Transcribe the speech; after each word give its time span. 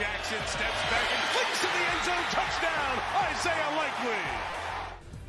Jackson 0.00 0.38
steps 0.46 0.80
back 0.88 1.12
and 1.12 1.22
flicks 1.28 1.60
to 1.60 1.66
the 1.66 1.84
end 1.84 2.04
zone. 2.06 2.24
Touchdown, 2.30 3.02
Isaiah 3.28 3.76
Likely. 3.76 4.16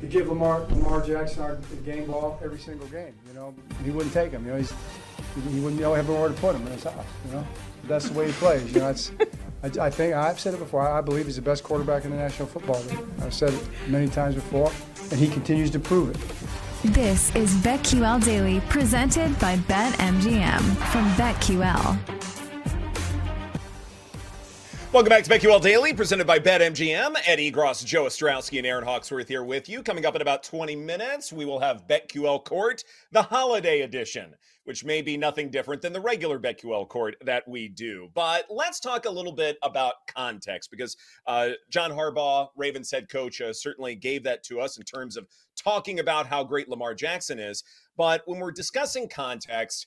You 0.00 0.08
give 0.08 0.28
Lamar 0.28 0.60
Lamar 0.70 1.02
Jackson 1.02 1.42
our 1.42 1.56
game 1.84 2.06
ball 2.06 2.40
every 2.42 2.58
single 2.58 2.86
game. 2.86 3.12
You 3.28 3.34
know, 3.34 3.54
he 3.84 3.90
wouldn't 3.90 4.14
take 4.14 4.32
him. 4.32 4.46
You 4.46 4.52
know, 4.52 4.56
he's 4.56 4.72
he 5.52 5.60
wouldn't 5.60 5.78
know 5.78 5.92
everywhere 5.92 6.28
to 6.28 6.34
put 6.36 6.56
him 6.56 6.66
in 6.66 6.72
his 6.72 6.84
house. 6.84 7.04
You 7.26 7.32
know, 7.32 7.46
that's 7.84 8.08
the 8.08 8.18
way 8.18 8.28
he 8.28 8.32
plays. 8.32 8.72
You 8.72 8.80
know, 8.80 8.88
it's. 8.88 9.12
I, 9.62 9.86
I 9.86 9.90
think 9.90 10.14
I've 10.14 10.40
said 10.40 10.54
it 10.54 10.58
before. 10.58 10.88
I, 10.88 10.98
I 10.98 11.00
believe 11.02 11.26
he's 11.26 11.36
the 11.36 11.42
best 11.42 11.64
quarterback 11.64 12.06
in 12.06 12.10
the 12.10 12.16
National 12.16 12.48
Football 12.48 12.80
League. 12.84 13.04
I've 13.20 13.34
said 13.34 13.52
it 13.52 13.62
many 13.88 14.08
times 14.08 14.36
before, 14.36 14.72
and 15.10 15.20
he 15.20 15.28
continues 15.28 15.70
to 15.72 15.80
prove 15.80 16.08
it. 16.08 16.92
This 16.94 17.32
is 17.36 17.54
BetQL 17.56 18.24
Daily, 18.24 18.60
presented 18.70 19.38
by 19.38 19.56
BetMGM 19.56 20.62
from 20.90 21.10
BetQL. 21.10 22.21
Welcome 24.92 25.08
back 25.08 25.24
to 25.24 25.30
BetQL 25.30 25.62
Daily, 25.62 25.94
presented 25.94 26.26
by 26.26 26.38
BetMGM. 26.38 27.16
Eddie 27.24 27.50
Gross, 27.50 27.82
Joe 27.82 28.04
Ostrowski, 28.04 28.58
and 28.58 28.66
Erin 28.66 28.84
Hawksworth 28.84 29.26
here 29.26 29.42
with 29.42 29.66
you. 29.66 29.82
Coming 29.82 30.04
up 30.04 30.14
in 30.14 30.20
about 30.20 30.42
20 30.42 30.76
minutes, 30.76 31.32
we 31.32 31.46
will 31.46 31.60
have 31.60 31.86
BetQL 31.86 32.44
Court, 32.44 32.84
the 33.10 33.22
holiday 33.22 33.80
edition, 33.80 34.34
which 34.64 34.84
may 34.84 35.00
be 35.00 35.16
nothing 35.16 35.50
different 35.50 35.80
than 35.80 35.94
the 35.94 36.00
regular 36.00 36.38
BetQL 36.38 36.86
Court 36.86 37.16
that 37.24 37.48
we 37.48 37.68
do. 37.68 38.10
But 38.12 38.44
let's 38.50 38.80
talk 38.80 39.06
a 39.06 39.10
little 39.10 39.32
bit 39.32 39.56
about 39.62 39.94
context 40.14 40.70
because 40.70 40.98
uh, 41.26 41.52
John 41.70 41.90
Harbaugh, 41.90 42.48
Ravens 42.54 42.90
head 42.90 43.08
coach, 43.08 43.40
uh, 43.40 43.54
certainly 43.54 43.94
gave 43.94 44.24
that 44.24 44.42
to 44.44 44.60
us 44.60 44.76
in 44.76 44.84
terms 44.84 45.16
of 45.16 45.26
talking 45.56 46.00
about 46.00 46.26
how 46.26 46.44
great 46.44 46.68
Lamar 46.68 46.94
Jackson 46.94 47.38
is. 47.38 47.64
But 47.96 48.24
when 48.26 48.40
we're 48.40 48.52
discussing 48.52 49.08
context, 49.08 49.86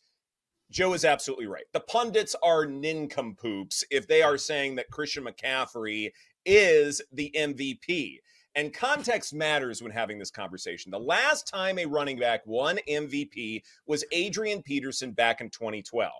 Joe 0.71 0.93
is 0.93 1.05
absolutely 1.05 1.47
right. 1.47 1.65
The 1.73 1.79
pundits 1.81 2.35
are 2.43 2.65
nincompoops 2.65 3.83
if 3.91 4.07
they 4.07 4.21
are 4.21 4.37
saying 4.37 4.75
that 4.75 4.89
Christian 4.89 5.25
McCaffrey 5.25 6.11
is 6.45 7.01
the 7.11 7.31
MVP. 7.35 8.19
And 8.57 8.73
context 8.73 9.33
matters 9.33 9.81
when 9.81 9.91
having 9.91 10.17
this 10.17 10.31
conversation. 10.31 10.89
The 10.89 10.97
last 10.97 11.45
time 11.45 11.77
a 11.77 11.85
running 11.85 12.17
back 12.17 12.41
won 12.45 12.79
MVP 12.89 13.61
was 13.85 14.05
Adrian 14.13 14.63
Peterson 14.63 15.11
back 15.11 15.41
in 15.41 15.49
2012. 15.49 16.11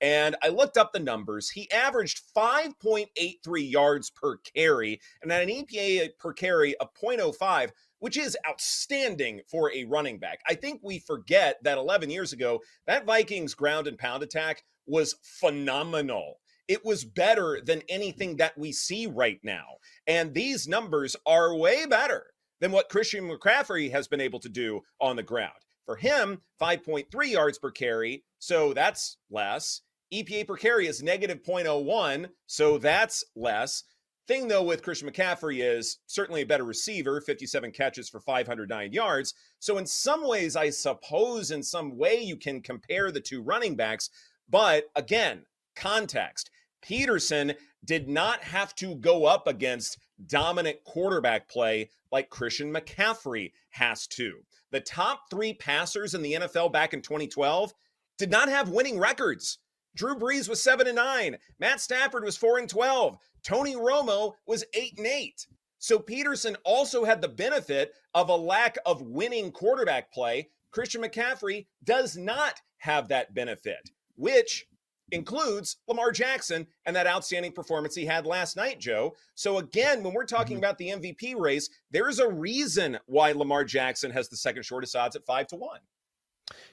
And 0.00 0.36
I 0.40 0.48
looked 0.48 0.78
up 0.78 0.92
the 0.92 1.00
numbers. 1.00 1.50
He 1.50 1.70
averaged 1.72 2.22
5.83 2.34 3.70
yards 3.70 4.08
per 4.08 4.36
carry 4.36 5.00
and 5.22 5.32
an 5.32 5.48
EPA 5.48 6.10
per 6.16 6.32
carry 6.32 6.76
of 6.76 6.94
0.05 6.94 7.70
which 8.00 8.16
is 8.16 8.36
outstanding 8.48 9.40
for 9.50 9.72
a 9.72 9.84
running 9.84 10.18
back. 10.18 10.40
I 10.48 10.54
think 10.54 10.80
we 10.82 10.98
forget 10.98 11.62
that 11.62 11.78
11 11.78 12.10
years 12.10 12.32
ago, 12.32 12.60
that 12.86 13.06
Vikings 13.06 13.54
ground 13.54 13.86
and 13.86 13.98
pound 13.98 14.22
attack 14.22 14.64
was 14.86 15.14
phenomenal. 15.22 16.40
It 16.68 16.84
was 16.84 17.04
better 17.04 17.60
than 17.64 17.82
anything 17.88 18.36
that 18.36 18.58
we 18.58 18.72
see 18.72 19.06
right 19.06 19.40
now. 19.42 19.64
And 20.06 20.34
these 20.34 20.68
numbers 20.68 21.16
are 21.26 21.54
way 21.54 21.86
better 21.86 22.26
than 22.60 22.72
what 22.72 22.88
Christian 22.88 23.28
McCaffrey 23.28 23.90
has 23.90 24.08
been 24.08 24.20
able 24.20 24.40
to 24.40 24.48
do 24.48 24.82
on 25.00 25.16
the 25.16 25.22
ground. 25.22 25.52
For 25.86 25.96
him, 25.96 26.42
5.3 26.60 27.06
yards 27.30 27.58
per 27.58 27.70
carry, 27.70 28.24
so 28.38 28.72
that's 28.72 29.16
less. 29.30 29.80
EPA 30.12 30.46
per 30.46 30.56
carry 30.56 30.86
is 30.86 31.02
negative 31.02 31.42
0.01, 31.42 32.28
so 32.46 32.78
that's 32.78 33.24
less. 33.34 33.84
Thing 34.30 34.46
though 34.46 34.62
with 34.62 34.84
Christian 34.84 35.10
McCaffrey 35.10 35.58
is 35.60 35.98
certainly 36.06 36.42
a 36.42 36.46
better 36.46 36.62
receiver, 36.62 37.20
57 37.20 37.72
catches 37.72 38.08
for 38.08 38.20
509 38.20 38.92
yards. 38.92 39.34
So 39.58 39.76
in 39.76 39.86
some 39.86 40.24
ways, 40.24 40.54
I 40.54 40.70
suppose 40.70 41.50
in 41.50 41.64
some 41.64 41.98
way 41.98 42.20
you 42.20 42.36
can 42.36 42.60
compare 42.60 43.10
the 43.10 43.18
two 43.18 43.42
running 43.42 43.74
backs. 43.74 44.08
But 44.48 44.84
again, 44.94 45.46
context. 45.74 46.48
Peterson 46.80 47.54
did 47.84 48.08
not 48.08 48.40
have 48.44 48.72
to 48.76 48.94
go 48.94 49.24
up 49.24 49.48
against 49.48 49.98
dominant 50.28 50.76
quarterback 50.84 51.48
play 51.48 51.90
like 52.12 52.30
Christian 52.30 52.72
McCaffrey 52.72 53.50
has 53.70 54.06
to. 54.06 54.34
The 54.70 54.78
top 54.78 55.22
three 55.28 55.54
passers 55.54 56.14
in 56.14 56.22
the 56.22 56.34
NFL 56.34 56.72
back 56.72 56.94
in 56.94 57.02
2012 57.02 57.74
did 58.16 58.30
not 58.30 58.48
have 58.48 58.68
winning 58.68 59.00
records. 59.00 59.58
Drew 59.96 60.14
Brees 60.14 60.48
was 60.48 60.62
7 60.62 60.86
and 60.86 60.96
9. 60.96 61.36
Matt 61.58 61.80
Stafford 61.80 62.24
was 62.24 62.36
4 62.36 62.58
and 62.58 62.68
12. 62.68 63.16
Tony 63.42 63.74
Romo 63.74 64.34
was 64.46 64.64
8 64.74 64.94
and 64.98 65.06
8. 65.06 65.46
So 65.78 65.98
Peterson 65.98 66.56
also 66.64 67.04
had 67.04 67.22
the 67.22 67.28
benefit 67.28 67.94
of 68.14 68.28
a 68.28 68.36
lack 68.36 68.76
of 68.84 69.02
winning 69.02 69.50
quarterback 69.50 70.12
play. 70.12 70.50
Christian 70.70 71.02
McCaffrey 71.02 71.66
does 71.84 72.16
not 72.16 72.60
have 72.78 73.08
that 73.08 73.34
benefit, 73.34 73.90
which 74.16 74.66
includes 75.12 75.76
Lamar 75.88 76.12
Jackson 76.12 76.66
and 76.86 76.94
that 76.94 77.06
outstanding 77.06 77.52
performance 77.52 77.94
he 77.94 78.04
had 78.04 78.26
last 78.26 78.56
night, 78.56 78.78
Joe. 78.78 79.14
So 79.34 79.58
again, 79.58 80.02
when 80.02 80.14
we're 80.14 80.24
talking 80.24 80.56
mm-hmm. 80.56 80.64
about 80.64 80.78
the 80.78 80.88
MVP 80.88 81.38
race, 81.38 81.68
there 81.90 82.08
is 82.08 82.18
a 82.18 82.28
reason 82.28 82.98
why 83.06 83.32
Lamar 83.32 83.64
Jackson 83.64 84.10
has 84.12 84.28
the 84.28 84.36
second 84.36 84.62
shortest 84.64 84.94
odds 84.94 85.16
at 85.16 85.26
5 85.26 85.48
to 85.48 85.56
1. 85.56 85.80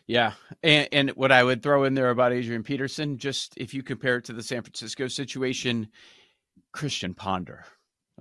Yeah, 0.07 0.33
and, 0.63 0.87
and 0.91 1.09
what 1.11 1.31
I 1.31 1.43
would 1.43 1.61
throw 1.61 1.83
in 1.83 1.93
there 1.93 2.09
about 2.09 2.33
Adrian 2.33 2.63
Peterson, 2.63 3.17
just 3.17 3.53
if 3.57 3.73
you 3.73 3.83
compare 3.83 4.17
it 4.17 4.25
to 4.25 4.33
the 4.33 4.43
San 4.43 4.61
Francisco 4.61 5.07
situation, 5.07 5.89
Christian 6.71 7.13
Ponder. 7.13 7.65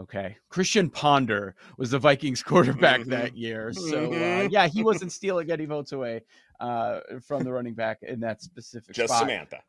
Okay. 0.01 0.37
Christian 0.51 0.91
Ponder 0.91 1.55
was 1.79 1.91
the 1.91 1.99
Vikings 1.99 2.43
quarterback 2.43 3.01
mm-hmm. 3.01 3.11
that 3.11 3.37
year. 3.37 3.73
So, 3.73 4.07
uh, 4.07 4.09
mm-hmm. 4.09 4.49
yeah, 4.51 4.67
he 4.67 4.83
wasn't 4.85 5.13
stealing 5.13 5.51
any 5.51 5.65
votes 5.65 5.93
away 5.93 6.23
uh, 6.61 7.01
from 7.27 7.45
the 7.45 7.53
running 7.53 7.75
back 7.75 7.99
in 8.03 8.21
that 8.21 8.43
specific 8.43 8.95
Just 8.95 9.09
spot. 9.09 9.21
Samantha. 9.21 9.63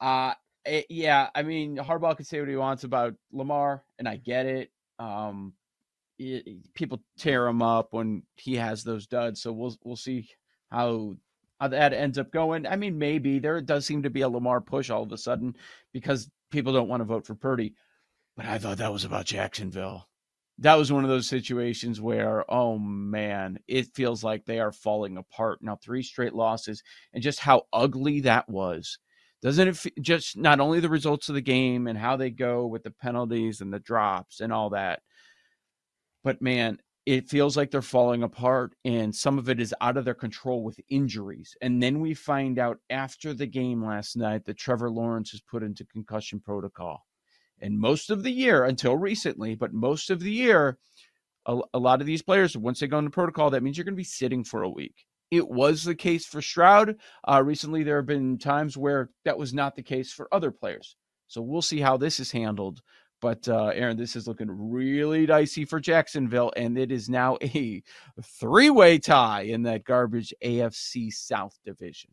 Uh, 0.00 0.32
it, 0.64 0.70
eh, 0.70 0.82
yeah, 0.88 1.28
I 1.34 1.42
mean, 1.42 1.76
Harbaugh 1.76 2.16
can 2.16 2.24
say 2.24 2.40
what 2.40 2.48
he 2.48 2.56
wants 2.56 2.84
about 2.84 3.14
Lamar, 3.32 3.84
and 3.98 4.08
I 4.08 4.16
get 4.16 4.46
it. 4.46 4.70
Um, 4.98 5.54
it, 6.18 6.74
people 6.74 7.00
tear 7.18 7.46
him 7.46 7.62
up 7.62 7.88
when 7.92 8.22
he 8.36 8.56
has 8.56 8.82
those 8.82 9.06
duds. 9.06 9.40
So 9.40 9.52
we'll 9.52 9.76
we'll 9.84 9.96
see 9.96 10.28
how 10.70 11.16
how 11.60 11.68
that 11.68 11.92
ends 11.92 12.18
up 12.18 12.30
going. 12.30 12.66
I 12.66 12.76
mean, 12.76 12.98
maybe 12.98 13.38
there 13.38 13.60
does 13.60 13.84
seem 13.84 14.04
to 14.04 14.10
be 14.10 14.20
a 14.20 14.28
Lamar 14.28 14.60
push 14.60 14.90
all 14.90 15.02
of 15.02 15.12
a 15.12 15.18
sudden 15.18 15.56
because 15.92 16.30
people 16.50 16.72
don't 16.72 16.88
want 16.88 17.00
to 17.00 17.04
vote 17.04 17.26
for 17.26 17.34
Purdy. 17.34 17.74
But 18.36 18.46
I 18.46 18.58
thought 18.58 18.78
that 18.78 18.92
was 18.92 19.04
about 19.04 19.26
Jacksonville. 19.26 20.08
That 20.58 20.76
was 20.76 20.92
one 20.92 21.04
of 21.04 21.10
those 21.10 21.28
situations 21.28 22.00
where, 22.00 22.44
oh 22.48 22.78
man, 22.78 23.58
it 23.68 23.94
feels 23.94 24.24
like 24.24 24.44
they 24.44 24.60
are 24.60 24.72
falling 24.72 25.16
apart. 25.16 25.58
Now, 25.62 25.76
three 25.76 26.02
straight 26.02 26.34
losses 26.34 26.82
and 27.12 27.22
just 27.22 27.40
how 27.40 27.62
ugly 27.72 28.20
that 28.20 28.48
was. 28.48 28.98
Doesn't 29.40 29.68
it 29.68 29.86
f- 29.86 29.92
just 30.02 30.36
not 30.36 30.58
only 30.58 30.80
the 30.80 30.88
results 30.88 31.28
of 31.28 31.36
the 31.36 31.40
game 31.40 31.86
and 31.86 31.96
how 31.96 32.16
they 32.16 32.30
go 32.30 32.66
with 32.66 32.82
the 32.82 32.90
penalties 32.90 33.60
and 33.60 33.72
the 33.72 33.78
drops 33.78 34.40
and 34.40 34.52
all 34.52 34.70
that, 34.70 35.02
but 36.24 36.42
man, 36.42 36.78
it 37.08 37.26
feels 37.26 37.56
like 37.56 37.70
they're 37.70 37.80
falling 37.80 38.22
apart 38.22 38.74
and 38.84 39.16
some 39.16 39.38
of 39.38 39.48
it 39.48 39.58
is 39.58 39.74
out 39.80 39.96
of 39.96 40.04
their 40.04 40.12
control 40.12 40.62
with 40.62 40.78
injuries. 40.90 41.56
And 41.62 41.82
then 41.82 42.00
we 42.00 42.12
find 42.12 42.58
out 42.58 42.80
after 42.90 43.32
the 43.32 43.46
game 43.46 43.82
last 43.82 44.14
night 44.14 44.44
that 44.44 44.58
Trevor 44.58 44.90
Lawrence 44.90 45.32
is 45.32 45.40
put 45.40 45.62
into 45.62 45.86
concussion 45.86 46.38
protocol. 46.38 47.06
And 47.62 47.80
most 47.80 48.10
of 48.10 48.24
the 48.24 48.30
year, 48.30 48.62
until 48.62 48.94
recently, 48.94 49.54
but 49.54 49.72
most 49.72 50.10
of 50.10 50.20
the 50.20 50.30
year, 50.30 50.76
a, 51.46 51.58
a 51.72 51.78
lot 51.78 52.02
of 52.02 52.06
these 52.06 52.20
players, 52.20 52.58
once 52.58 52.80
they 52.80 52.86
go 52.86 52.98
into 52.98 53.10
protocol, 53.10 53.48
that 53.50 53.62
means 53.62 53.78
you're 53.78 53.86
going 53.86 53.94
to 53.94 53.96
be 53.96 54.04
sitting 54.04 54.44
for 54.44 54.62
a 54.62 54.68
week. 54.68 55.06
It 55.30 55.48
was 55.48 55.84
the 55.84 55.94
case 55.94 56.26
for 56.26 56.42
Stroud. 56.42 56.96
Uh, 57.26 57.42
recently, 57.42 57.84
there 57.84 57.96
have 57.96 58.06
been 58.06 58.36
times 58.36 58.76
where 58.76 59.08
that 59.24 59.38
was 59.38 59.54
not 59.54 59.76
the 59.76 59.82
case 59.82 60.12
for 60.12 60.28
other 60.30 60.50
players. 60.50 60.94
So 61.26 61.40
we'll 61.40 61.62
see 61.62 61.80
how 61.80 61.96
this 61.96 62.20
is 62.20 62.32
handled. 62.32 62.82
But 63.20 63.48
uh, 63.48 63.72
Erin, 63.74 63.96
this 63.96 64.14
is 64.14 64.28
looking 64.28 64.48
really 64.50 65.26
dicey 65.26 65.64
for 65.64 65.80
Jacksonville, 65.80 66.52
and 66.56 66.78
it 66.78 66.92
is 66.92 67.08
now 67.08 67.36
a 67.42 67.82
three-way 68.22 68.98
tie 68.98 69.42
in 69.42 69.62
that 69.64 69.84
garbage 69.84 70.32
AFC 70.44 71.12
South 71.12 71.58
division. 71.64 72.10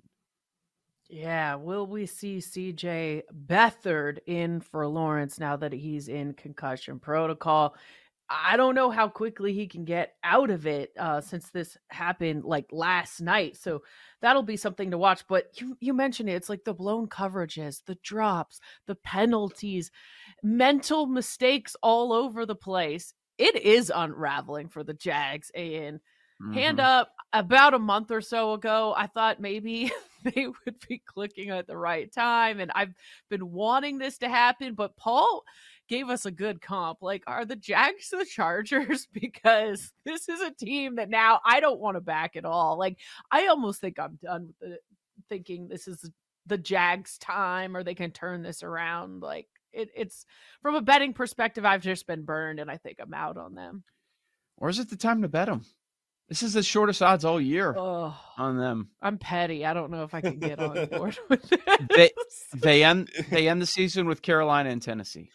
Yeah, 1.07 1.55
will 1.55 1.85
we 1.85 2.07
see 2.07 2.37
CJ 2.37 3.23
Beathard 3.45 4.19
in 4.25 4.59
for 4.59 4.87
Lawrence 4.87 5.39
now 5.39 5.55
that 5.57 5.71
he's 5.71 6.07
in 6.07 6.33
concussion 6.33 6.99
protocol? 6.99 7.75
I 8.29 8.57
don't 8.57 8.75
know 8.75 8.89
how 8.89 9.07
quickly 9.07 9.53
he 9.53 9.67
can 9.67 9.85
get 9.85 10.15
out 10.23 10.49
of 10.49 10.65
it 10.65 10.91
uh, 10.97 11.21
since 11.21 11.49
this 11.51 11.77
happened 11.89 12.43
like 12.43 12.65
last 12.71 13.21
night. 13.21 13.55
So 13.55 13.83
that'll 14.21 14.43
be 14.43 14.57
something 14.57 14.91
to 14.91 14.97
watch. 14.97 15.23
But 15.27 15.61
you, 15.61 15.77
you 15.79 15.93
mentioned 15.93 16.29
it. 16.29 16.33
It's 16.33 16.49
like 16.49 16.63
the 16.63 16.73
blown 16.73 17.07
coverages, 17.07 17.83
the 17.85 17.95
drops, 18.03 18.59
the 18.87 18.95
penalties, 18.95 19.91
mental 20.41 21.05
mistakes 21.05 21.75
all 21.83 22.11
over 22.11 22.45
the 22.45 22.55
place. 22.55 23.13
It 23.37 23.55
is 23.61 23.91
unraveling 23.93 24.69
for 24.69 24.83
the 24.83 24.93
Jags. 24.93 25.51
And 25.53 25.99
mm-hmm. 26.41 26.53
hand 26.53 26.79
up, 26.79 27.11
about 27.35 27.73
a 27.73 27.79
month 27.79 28.11
or 28.11 28.21
so 28.21 28.53
ago, 28.53 28.93
I 28.95 29.07
thought 29.07 29.41
maybe 29.41 29.91
they 30.23 30.47
would 30.47 30.75
be 30.87 31.03
clicking 31.05 31.49
at 31.49 31.67
the 31.67 31.77
right 31.77 32.11
time. 32.11 32.59
And 32.59 32.71
I've 32.73 32.93
been 33.29 33.51
wanting 33.51 33.97
this 33.97 34.17
to 34.19 34.29
happen. 34.29 34.73
But 34.73 34.95
Paul 34.95 35.43
gave 35.87 36.09
us 36.09 36.25
a 36.25 36.31
good 36.31 36.61
comp. 36.61 37.01
Like, 37.01 37.23
are 37.27 37.45
the 37.45 37.55
Jags 37.55 38.09
the 38.09 38.25
Chargers? 38.29 39.07
Because 39.13 39.91
this 40.05 40.27
is 40.29 40.41
a 40.41 40.51
team 40.51 40.95
that 40.95 41.09
now 41.09 41.39
I 41.45 41.59
don't 41.59 41.79
want 41.79 41.95
to 41.97 42.01
back 42.01 42.35
at 42.35 42.45
all. 42.45 42.77
Like, 42.77 42.97
I 43.31 43.47
almost 43.47 43.81
think 43.81 43.99
I'm 43.99 44.17
done 44.23 44.47
with 44.47 44.59
the 44.59 44.77
thinking 45.29 45.67
this 45.67 45.87
is 45.87 46.09
the 46.45 46.57
Jags 46.57 47.17
time 47.17 47.75
or 47.75 47.83
they 47.83 47.95
can 47.95 48.11
turn 48.11 48.41
this 48.43 48.63
around. 48.63 49.21
Like, 49.21 49.47
it, 49.73 49.89
it's 49.95 50.25
from 50.61 50.75
a 50.75 50.81
betting 50.81 51.13
perspective. 51.13 51.65
I've 51.65 51.81
just 51.81 52.07
been 52.07 52.23
burned, 52.23 52.59
and 52.59 52.71
I 52.71 52.77
think 52.77 52.97
I'm 53.01 53.13
out 53.13 53.37
on 53.37 53.55
them. 53.55 53.83
Or 54.57 54.69
is 54.69 54.79
it 54.79 54.89
the 54.89 54.95
time 54.95 55.21
to 55.21 55.27
bet 55.27 55.47
them? 55.47 55.63
This 56.29 56.41
is 56.41 56.53
the 56.53 56.63
shortest 56.63 57.03
odds 57.03 57.23
all 57.23 57.39
year 57.39 57.75
Oh, 57.77 58.15
on 58.37 58.57
them. 58.57 58.89
I'm 58.99 59.19
petty. 59.19 59.63
I 59.65 59.73
don't 59.73 59.91
know 59.91 60.03
if 60.03 60.13
I 60.15 60.21
can 60.21 60.39
get 60.39 60.59
on 60.59 60.85
board 60.91 61.17
with 61.29 61.47
this. 61.49 61.59
They 61.93 62.09
they 62.55 62.83
end 62.83 63.11
they 63.29 63.47
end 63.47 63.61
the 63.61 63.67
season 63.67 64.07
with 64.07 64.21
Carolina 64.23 64.69
and 64.71 64.81
Tennessee. 64.81 65.29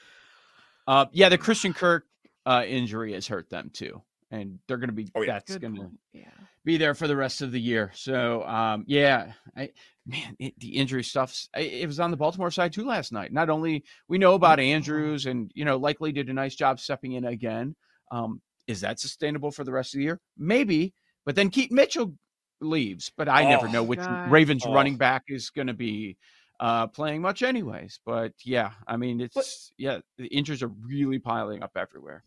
Uh, 0.87 1.06
yeah, 1.12 1.29
the 1.29 1.38
Christian 1.38 1.73
Kirk 1.73 2.05
uh, 2.47 2.65
injury 2.67 3.12
has 3.12 3.27
hurt 3.27 3.49
them 3.50 3.71
too, 3.73 4.03
and 4.31 4.59
they're 4.67 4.77
going 4.79 4.88
to 4.88 4.94
be 4.94 5.09
Oh, 5.15 5.23
yeah. 5.23 5.32
that's 5.35 5.56
going 5.59 5.77
to. 5.77 5.91
Yeah. 6.12 6.25
be 6.65 6.77
there 6.77 6.94
for 6.94 7.06
the 7.09 7.17
rest 7.17 7.41
of 7.43 7.53
the 7.53 7.61
year. 7.61 7.91
So, 7.94 8.43
um, 8.44 8.85
yeah, 8.87 9.32
I, 9.56 9.71
man, 10.06 10.37
it, 10.38 10.59
the 10.59 10.77
injury 10.77 11.03
stuff. 11.05 11.47
It 11.56 11.87
was 11.87 12.00
on 12.00 12.11
the 12.11 12.17
Baltimore 12.17 12.50
side 12.50 12.73
too 12.73 12.85
last 12.87 13.12
night. 13.12 13.32
Not 13.32 13.49
only 13.50 13.85
we 14.09 14.19
know 14.19 14.35
about 14.35 14.61
Andrews 14.61 15.27
and 15.27 15.50
you 15.55 15.65
know 15.65 15.77
likely 15.79 16.12
did 16.12 16.29
a 16.29 16.32
nice 16.35 16.55
job 16.55 16.79
stepping 16.81 17.12
in 17.12 17.25
again. 17.25 17.77
Um, 18.11 18.41
is 18.67 18.82
that 18.82 19.00
sustainable 19.00 19.50
for 19.50 19.65
the 19.65 19.73
rest 19.73 19.94
of 19.94 19.99
the 19.99 20.05
year? 20.05 20.21
Maybe, 20.37 20.93
but 21.25 21.35
then 21.35 21.49
Keaton 21.50 21.77
Mitchell 21.77 22.15
leaves. 22.61 23.11
But 23.17 23.29
I 23.29 23.44
never 23.44 23.67
Oh, 23.69 23.73
know 23.73 23.82
which 23.82 24.00
God. 24.00 24.31
Ravens 24.31 24.65
Oh. 24.67 24.73
running 24.75 24.97
back 24.97 25.25
is 25.29 25.50
going 25.50 25.69
to 25.69 25.75
be 25.75 26.17
uh, 26.61 26.87
playing 26.87 27.23
much, 27.23 27.43
anyways. 27.43 27.99
But 28.07 28.35
yeah, 28.45 28.73
I 28.87 28.97
mean, 28.97 29.21
it's 29.21 29.73
yeah, 29.77 29.99
the 30.19 30.27
injuries 30.27 30.62
are 30.62 30.69
really 30.69 31.19
piling 31.19 31.62
up 31.62 31.73
everywhere. 31.77 32.23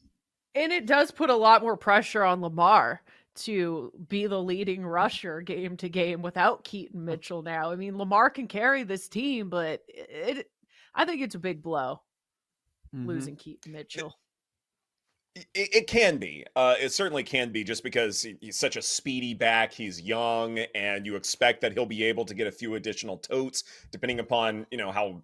And 0.55 0.71
it 0.71 0.85
does 0.85 1.11
put 1.11 1.29
a 1.29 1.35
lot 1.35 1.61
more 1.63 1.77
pressure 1.77 2.23
on 2.23 2.41
Lamar 2.41 3.01
to 3.35 3.91
be 4.09 4.27
the 4.27 4.41
leading 4.41 4.85
rusher 4.85 5.41
game 5.41 5.77
to 5.77 5.89
game 5.89 6.21
without 6.21 6.63
Keaton 6.63 7.03
Mitchell 7.05 7.41
now. 7.41 7.71
I 7.71 7.75
mean, 7.75 7.97
Lamar 7.97 8.29
can 8.29 8.47
carry 8.47 8.83
this 8.83 9.07
team, 9.07 9.49
but 9.49 9.81
it 9.87 10.51
I 10.93 11.05
think 11.05 11.21
it's 11.21 11.35
a 11.35 11.39
big 11.39 11.63
blow 11.63 12.01
Mhm. 12.93 13.07
losing 13.07 13.35
Keaton 13.35 13.71
Mitchell. 13.71 14.19
It, 15.35 15.47
it 15.55 15.87
can 15.87 16.17
be. 16.17 16.45
Uh, 16.55 16.75
it 16.79 16.91
certainly 16.91 17.23
can 17.23 17.51
be, 17.51 17.63
just 17.63 17.83
because 17.83 18.25
he's 18.39 18.59
such 18.59 18.75
a 18.75 18.81
speedy 18.81 19.33
back. 19.33 19.73
He's 19.73 19.99
young, 19.99 20.59
and 20.75 21.05
you 21.05 21.15
expect 21.15 21.61
that 21.61 21.73
he'll 21.73 21.87
be 21.87 22.03
able 22.03 22.25
to 22.25 22.35
get 22.35 22.45
a 22.45 22.51
few 22.51 22.75
additional 22.75 23.17
totes, 23.17 23.63
depending 23.91 24.19
upon 24.19 24.67
you 24.69 24.77
know 24.77 24.91
how 24.91 25.23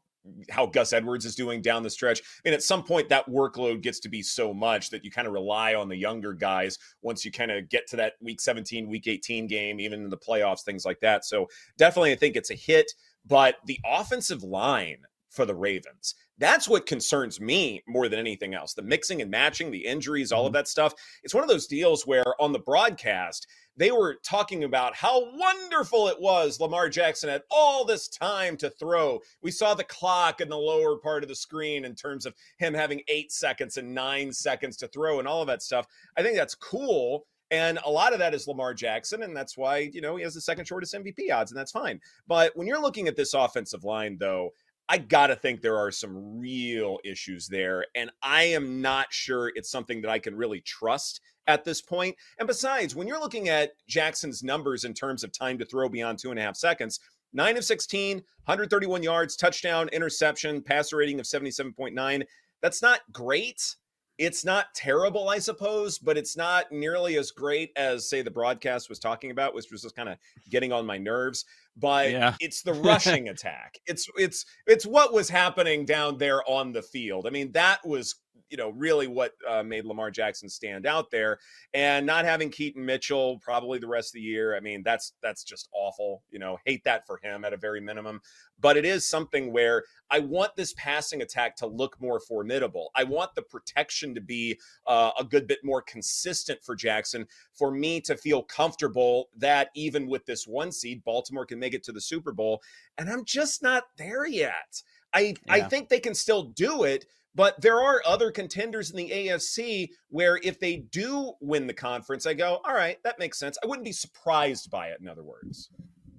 how 0.50 0.66
Gus 0.66 0.94
Edwards 0.94 1.26
is 1.26 1.36
doing 1.36 1.62
down 1.62 1.84
the 1.84 1.90
stretch. 1.90 2.22
And 2.46 2.54
at 2.54 2.64
some 2.64 2.84
point, 2.84 3.10
that 3.10 3.28
workload 3.30 3.82
gets 3.82 4.00
to 4.02 4.10
be 4.10 4.22
so 4.22 4.54
much 4.54 4.90
that 4.90 5.06
you 5.06 5.12
kind 5.12 5.28
of 5.28 5.34
rely 5.34 5.76
on 5.76 5.88
the 5.88 5.96
younger 5.96 6.34
guys 6.34 6.78
once 7.02 7.24
you 7.24 7.32
kind 7.32 7.52
of 7.52 7.70
get 7.70 7.88
to 7.88 7.96
that 7.98 8.14
week 8.22 8.42
17, 8.42 8.88
week 8.90 9.08
18 9.08 9.48
game, 9.48 9.80
even 9.80 10.04
in 10.04 10.10
the 10.10 10.18
playoffs, 10.18 10.64
things 10.64 10.86
like 10.86 11.00
that. 11.02 11.26
So 11.26 11.48
definitely, 11.78 12.12
I 12.12 12.16
think 12.16 12.36
it's 12.36 12.52
a 12.52 12.56
hit. 12.56 12.92
But 13.26 13.56
the 13.66 13.80
offensive 13.86 14.44
line 14.44 15.00
for 15.30 15.46
the 15.46 15.56
Ravens, 15.56 16.16
that's 16.38 16.68
what 16.68 16.86
concerns 16.86 17.40
me 17.40 17.84
more 17.88 18.08
than 18.08 18.20
anything 18.20 18.54
else. 18.54 18.74
The 18.74 18.81
mixing 18.81 19.22
and 19.22 19.30
matching, 19.30 19.72
the 19.72 19.86
injuries, 19.86 20.31
all 20.31 20.46
of 20.46 20.50
mm-hmm. 20.50 20.56
that 20.56 20.68
stuff. 20.68 20.94
It's 21.24 21.34
one 21.34 21.44
of 21.44 21.50
those 21.50 21.68
deals 21.68 22.08
where 22.08 22.40
on 22.42 22.52
the 22.52 22.60
broadcast, 22.60 23.48
they 23.78 23.92
were 23.92 24.18
talking 24.24 24.66
about 24.66 24.96
how 24.96 25.34
wonderful 25.38 26.08
it 26.10 26.20
was 26.20 26.60
Lamar 26.60 26.90
Jackson 26.90 27.30
had 27.30 27.44
all 27.50 27.86
this 27.86 28.10
time 28.10 28.58
to 28.58 28.70
throw. 28.70 29.20
We 29.42 29.52
saw 29.52 29.74
the 29.74 29.86
clock 29.86 30.42
in 30.42 30.50
the 30.50 30.58
lower 30.58 30.98
part 30.98 31.24
of 31.24 31.30
the 31.30 31.36
screen 31.36 31.86
in 31.86 31.96
terms 31.96 32.26
of 32.26 32.34
him 32.58 32.74
having 32.74 33.02
eight 33.08 33.31
seconds 33.31 33.78
and 33.78 33.94
nine 33.94 34.34
seconds 34.34 34.76
to 34.78 34.88
throw 34.90 35.20
and 35.20 35.28
all 35.28 35.42
of 35.42 35.48
that 35.48 35.62
stuff. 35.62 35.88
I 36.18 36.24
think 36.24 36.36
that's 36.36 36.56
cool. 36.56 37.26
And 37.52 37.80
a 37.84 37.90
lot 37.90 38.14
of 38.14 38.20
that 38.20 38.36
is 38.36 38.48
Lamar 38.48 38.74
Jackson, 38.76 39.24
and 39.24 39.36
that's 39.36 39.58
why, 39.58 39.90
you 39.92 40.02
know, 40.02 40.18
he 40.18 40.24
has 40.24 40.36
the 40.36 40.42
second 40.42 40.66
shortest 40.66 40.94
MVP 40.94 41.34
odds, 41.34 41.52
and 41.52 41.58
that's 41.58 41.72
fine. 41.72 42.00
But 42.28 42.56
when 42.56 42.68
you're 42.68 42.81
looking 42.81 43.08
at 43.08 43.16
this 43.16 43.34
offensive 43.34 43.84
line, 43.84 44.18
though, 44.20 44.52
I 44.92 44.98
gotta 44.98 45.36
think 45.36 45.62
there 45.62 45.78
are 45.78 45.92
some 45.92 46.40
real 46.40 46.98
issues 47.06 47.48
there, 47.48 47.86
and 47.96 48.10
I 48.24 48.44
am 48.44 48.82
not 48.82 49.14
sure 49.14 49.52
it's 49.54 49.70
something 49.70 50.02
that 50.02 50.10
I 50.10 50.18
can 50.18 50.36
really 50.36 50.62
trust 50.62 51.22
at 51.46 51.64
this 51.64 51.80
point. 51.80 52.16
And 52.40 52.48
besides, 52.48 52.96
when 52.96 53.08
you're 53.08 53.20
looking 53.20 53.50
at 53.50 53.74
Jackson's 53.88 54.42
numbers 54.42 54.86
in 54.86 54.96
terms 54.96 55.24
of 55.24 55.32
time 55.32 55.60
to 55.60 55.66
throw 55.66 55.90
beyond 55.90 56.18
two 56.18 56.32
and 56.32 56.40
a 56.40 56.44
half 56.44 56.58
seconds, 56.58 57.00
nine 57.34 57.56
of 57.56 57.66
16, 57.66 58.18
131 58.18 59.04
yards, 59.04 59.36
touchdown, 59.36 59.90
interception, 59.90 60.62
passer 60.62 60.98
rating 60.98 61.20
of 61.20 61.28
77.9. 61.28 62.24
That's 62.62 62.82
not 62.82 63.02
great. 63.12 63.76
It's 64.18 64.44
not 64.44 64.74
terrible, 64.76 65.30
I 65.30 65.40
suppose, 65.40 65.98
but 65.98 66.18
it's 66.18 66.36
not 66.36 66.72
nearly 66.74 67.18
as 67.18 67.32
great 67.32 67.72
as, 67.78 68.10
say, 68.10 68.22
the 68.22 68.30
broadcast 68.30 68.90
was 68.90 69.00
talking 69.00 69.32
about, 69.32 69.56
which 69.56 69.72
was 69.72 69.84
just 69.84 69.96
kind 69.96 70.10
of 70.10 70.18
getting 70.50 70.74
on 70.74 70.86
my 70.86 70.98
nerves. 70.98 71.46
But 71.80 72.12
Yeah. 72.12 72.36
it's 72.40 72.62
the 72.62 72.74
rushing 72.74 73.30
attack. 73.30 73.80
It's 73.86 74.08
it's 74.18 74.46
it's 74.68 74.86
what 74.86 75.14
was 75.14 75.30
happening 75.30 75.86
down 75.86 76.18
there 76.18 76.48
on 76.50 76.74
the 76.74 76.81
field. 76.81 77.26
I 77.28 77.30
mean, 77.30 77.52
that 77.54 77.86
was 77.86 78.16
you 78.50 78.58
know 78.58 78.70
really 78.72 79.08
what 79.08 79.34
uh, 79.48 79.64
made 79.64 79.86
Lamar 79.86 80.12
Jackson 80.12 80.50
stand 80.50 80.86
out 80.86 81.12
there, 81.12 81.40
and 81.74 82.06
not 82.06 82.26
having 82.26 82.50
Keaton 82.50 82.86
Mitchell 82.86 83.40
probably 83.40 83.80
the 83.80 83.88
rest 83.88 84.10
of 84.10 84.14
the 84.14 84.22
year. 84.22 84.56
I 84.56 84.60
mean, 84.60 84.81
that's 84.84 85.14
that's 85.22 85.44
just 85.44 85.70
awful. 85.74 86.24
You 86.31 86.40
know, 86.40 86.58
hate 86.66 86.84
that 86.86 87.06
for 87.06 87.20
him 87.24 87.46
at 87.46 87.54
a 87.54 87.58
very 87.58 87.80
minimum. 87.80 88.22
But 88.60 88.76
it 88.76 88.86
is 88.86 89.10
something 89.10 89.54
where 89.54 89.86
I 90.10 90.20
want 90.20 90.56
this 90.56 90.74
passing 90.74 91.22
attack 91.22 91.56
to 91.58 91.68
look 91.68 91.96
more 92.02 92.20
formidable. 92.20 92.92
I 92.96 93.06
want 93.06 93.36
the 93.36 93.42
protection 93.42 94.16
to 94.16 94.22
be 94.22 94.60
uh, 94.86 95.12
a 95.18 95.24
good 95.24 95.48
bit 95.48 95.60
more 95.64 95.81
consistent 95.81 96.62
for 96.64 96.76
Jackson 96.76 97.26
for 97.54 97.72
me 97.72 98.02
to 98.02 98.18
feel 98.18 98.44
comfortable 98.44 99.30
that 99.38 99.70
even 99.76 100.08
with 100.08 100.26
this 100.26 100.46
one 100.46 100.72
seed, 100.72 101.04
Baltimore 101.06 101.46
can 101.46 101.60
make 101.60 101.69
it 101.74 101.83
to 101.83 101.92
the 101.92 102.01
Super 102.01 102.31
Bowl. 102.31 102.62
And 102.98 103.10
I'm 103.10 103.25
just 103.25 103.63
not 103.63 103.83
there 103.98 104.25
yet. 104.25 104.81
I, 105.13 105.33
I 105.48 105.62
think 105.62 105.89
they 105.89 106.00
can 106.00 106.13
still 106.13 106.44
do 106.44 106.83
it, 106.83 107.06
but 107.33 107.60
there 107.62 107.80
are 107.80 108.01
other 108.06 108.31
contenders 108.31 108.92
in 108.92 108.98
the 108.98 109.10
AFC 109.10 109.89
where 110.10 110.39
if 110.44 110.60
they 110.60 110.77
do 110.77 111.33
win 111.42 111.68
the 111.68 111.74
conference, 111.74 112.25
I 112.25 112.33
go, 112.33 112.60
all 112.63 112.74
right, 112.75 113.01
that 113.04 113.19
makes 113.19 113.39
sense. 113.39 113.57
I 113.63 113.68
wouldn't 113.68 113.86
be 113.86 113.92
surprised 113.92 114.69
by 114.69 114.89
it, 114.89 115.00
in 115.01 115.07
other 115.07 115.24
words. 115.24 115.69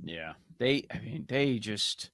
Yeah, 0.04 0.32
they. 0.58 0.86
I 0.90 0.98
mean, 0.98 1.26
they 1.28 1.58
just 1.58 2.10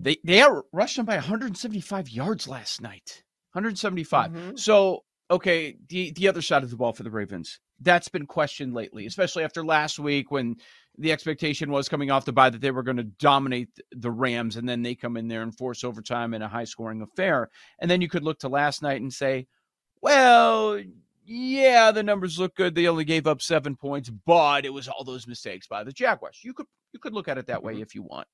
they 0.00 0.16
they 0.24 0.40
out 0.40 0.64
rushed 0.72 0.96
them 0.96 1.06
by 1.06 1.16
175 1.16 2.08
yards 2.08 2.48
last 2.48 2.80
night. 2.80 3.22
175. 3.52 4.30
Mhm. 4.32 4.58
So 4.58 5.04
okay, 5.30 5.76
the 5.88 6.10
the 6.12 6.28
other 6.28 6.42
side 6.42 6.62
of 6.62 6.70
the 6.70 6.76
ball 6.76 6.92
for 6.92 7.02
the 7.02 7.10
Ravens 7.10 7.60
that's 7.80 8.08
been 8.08 8.26
questioned 8.26 8.74
lately, 8.74 9.06
especially 9.06 9.44
after 9.44 9.64
last 9.64 9.98
week 9.98 10.30
when 10.30 10.56
the 10.96 11.12
expectation 11.12 11.72
was 11.72 11.88
coming 11.88 12.10
off 12.10 12.24
the 12.24 12.32
bye 12.32 12.50
that 12.50 12.60
they 12.60 12.70
were 12.70 12.82
going 12.82 12.96
to 12.96 13.02
dominate 13.02 13.68
the 13.90 14.10
Rams, 14.10 14.56
and 14.56 14.68
then 14.68 14.82
they 14.82 14.94
come 14.94 15.16
in 15.16 15.28
there 15.28 15.42
and 15.42 15.56
force 15.56 15.82
overtime 15.82 16.34
in 16.34 16.42
a 16.42 16.48
high 16.48 16.64
scoring 16.64 17.02
affair, 17.02 17.50
and 17.80 17.90
then 17.90 18.00
you 18.00 18.08
could 18.08 18.22
look 18.22 18.38
to 18.40 18.48
last 18.48 18.82
night 18.82 19.00
and 19.00 19.12
say, 19.12 19.46
well. 20.00 20.80
Yeah, 21.26 21.90
the 21.90 22.02
numbers 22.02 22.38
look 22.38 22.54
good. 22.54 22.74
They 22.74 22.86
only 22.86 23.06
gave 23.06 23.26
up 23.26 23.40
seven 23.40 23.76
points, 23.76 24.10
but 24.10 24.66
it 24.66 24.74
was 24.74 24.88
all 24.88 25.04
those 25.04 25.26
mistakes 25.26 25.66
by 25.66 25.82
the 25.82 25.90
Jaguars. 25.90 26.40
You 26.44 26.52
could 26.52 26.66
you 26.92 27.00
could 27.00 27.14
look 27.14 27.28
at 27.28 27.38
it 27.38 27.46
that 27.46 27.62
way 27.62 27.72
mm-hmm. 27.72 27.82
if 27.82 27.94
you 27.94 28.02
want. 28.02 28.28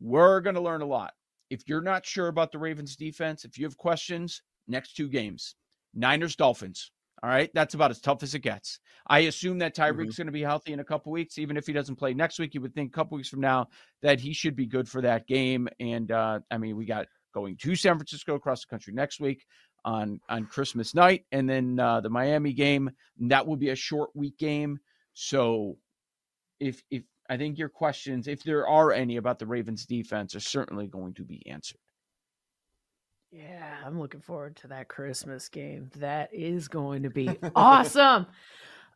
We're 0.00 0.40
going 0.40 0.54
to 0.54 0.62
learn 0.62 0.80
a 0.80 0.86
lot. 0.86 1.12
If 1.50 1.68
you're 1.68 1.82
not 1.82 2.06
sure 2.06 2.28
about 2.28 2.50
the 2.50 2.58
Ravens 2.58 2.96
defense, 2.96 3.44
if 3.44 3.58
you 3.58 3.66
have 3.66 3.76
questions, 3.76 4.40
next 4.66 4.94
two 4.94 5.10
games 5.10 5.54
Niners, 5.98 6.36
Dolphins. 6.36 6.90
All 7.22 7.30
right. 7.30 7.50
That's 7.52 7.74
about 7.74 7.90
as 7.90 8.00
tough 8.00 8.22
as 8.22 8.34
it 8.34 8.40
gets. 8.40 8.78
I 9.08 9.20
assume 9.20 9.58
that 9.58 9.74
Tyreek's 9.74 10.16
going 10.16 10.26
to 10.26 10.32
be 10.32 10.42
healthy 10.42 10.72
in 10.72 10.80
a 10.80 10.84
couple 10.84 11.10
weeks. 11.10 11.38
Even 11.38 11.56
if 11.56 11.66
he 11.66 11.72
doesn't 11.72 11.96
play 11.96 12.14
next 12.14 12.38
week, 12.38 12.54
you 12.54 12.60
would 12.60 12.74
think 12.74 12.90
a 12.90 12.94
couple 12.94 13.16
weeks 13.16 13.28
from 13.28 13.40
now 13.40 13.68
that 14.02 14.20
he 14.20 14.32
should 14.32 14.54
be 14.54 14.66
good 14.66 14.88
for 14.88 15.00
that 15.02 15.26
game. 15.26 15.68
And 15.80 16.12
uh, 16.12 16.40
I 16.50 16.58
mean, 16.58 16.76
we 16.76 16.84
got 16.84 17.06
going 17.34 17.56
to 17.56 17.74
San 17.74 17.96
Francisco 17.96 18.36
across 18.36 18.60
the 18.60 18.70
country 18.70 18.92
next 18.92 19.20
week 19.20 19.44
on 19.84 20.20
on 20.28 20.46
Christmas 20.46 20.94
night, 20.94 21.24
and 21.32 21.48
then 21.48 21.80
uh, 21.80 22.00
the 22.00 22.10
Miami 22.10 22.52
game. 22.52 22.90
That 23.18 23.46
will 23.46 23.56
be 23.56 23.70
a 23.70 23.76
short 23.76 24.10
week 24.14 24.38
game. 24.38 24.78
So 25.14 25.76
if 26.60 26.82
if 26.90 27.02
I 27.28 27.36
think 27.36 27.58
your 27.58 27.68
questions, 27.68 28.28
if 28.28 28.44
there 28.44 28.66
are 28.66 28.92
any 28.92 29.16
about 29.16 29.38
the 29.38 29.46
Ravens 29.46 29.86
defense, 29.86 30.34
are 30.34 30.40
certainly 30.40 30.86
going 30.86 31.14
to 31.14 31.24
be 31.24 31.44
answered. 31.48 31.80
Yeah, 33.30 33.76
I'm 33.84 33.98
looking 34.00 34.20
forward 34.20 34.56
to 34.56 34.68
that 34.68 34.88
Christmas 34.88 35.48
game. 35.48 35.90
That 35.96 36.32
is 36.32 36.68
going 36.68 37.02
to 37.02 37.10
be 37.10 37.28
awesome. 37.54 38.26